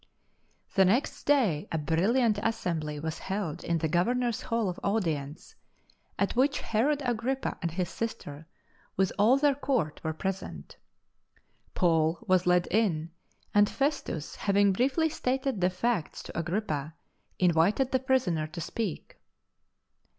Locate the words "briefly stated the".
14.73-15.69